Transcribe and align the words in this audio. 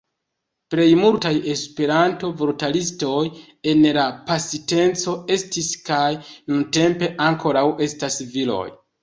Plej 0.73 0.85
multaj 0.99 1.33
Esperanto-vortaristoj 1.51 3.19
en 3.73 3.85
la 3.99 4.07
pasinteco 4.31 5.15
estis 5.37 5.69
kaj 5.91 6.09
nuntempe 6.25 7.13
ankoraŭ 7.29 7.65
estas 7.91 8.21
viroj. 8.35 8.67